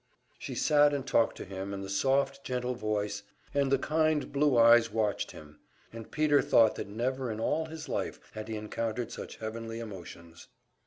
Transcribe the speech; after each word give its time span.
She 0.39 0.55
sat 0.55 0.95
and 0.95 1.05
talked 1.05 1.37
to 1.37 1.45
him 1.45 1.75
in 1.75 1.83
the 1.83 1.87
soft, 1.87 2.43
gentle 2.43 2.73
voice, 2.73 3.21
and 3.53 3.71
the 3.71 3.77
kind 3.77 4.31
blue 4.31 4.57
eyes 4.57 4.91
watched 4.91 5.29
him, 5.29 5.59
and 5.93 6.09
Peter 6.09 6.41
thought 6.41 6.73
that 6.77 6.87
never 6.87 7.29
in 7.31 7.39
all 7.39 7.65
his 7.65 7.87
life 7.87 8.19
had 8.33 8.47
he 8.47 8.55
encountered 8.55 9.11
such 9.11 9.35
heavenly 9.35 9.79
emotions. 9.79 10.47